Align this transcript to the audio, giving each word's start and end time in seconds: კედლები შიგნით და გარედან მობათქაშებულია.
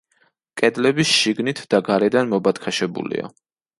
კედლები 0.61 1.05
შიგნით 1.09 1.61
და 1.75 1.81
გარედან 1.91 2.33
მობათქაშებულია. 2.33 3.33